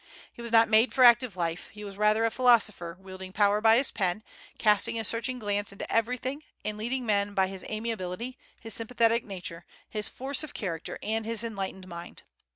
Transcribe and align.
He 0.33 0.41
was 0.41 0.51
not 0.51 0.67
made 0.67 0.95
for 0.95 1.03
active 1.03 1.37
life; 1.37 1.69
he 1.73 1.83
was 1.83 1.95
rather 1.95 2.25
a 2.25 2.31
philosopher, 2.31 2.97
wielding 2.99 3.31
power 3.31 3.61
by 3.61 3.77
his 3.77 3.91
pen, 3.91 4.23
casting 4.57 4.95
his 4.95 5.07
searching 5.07 5.37
glance 5.37 5.71
into 5.71 5.87
everything, 5.95 6.41
and 6.65 6.75
leading 6.75 7.05
men 7.05 7.35
by 7.35 7.45
his 7.45 7.63
amiability, 7.69 8.39
his 8.59 8.73
sympathetic 8.73 9.23
nature, 9.23 9.63
his 9.87 10.09
force 10.09 10.43
of 10.43 10.55
character, 10.55 10.97
and 11.03 11.27
his 11.27 11.43
enlightened 11.43 11.87
mind. 11.87 12.23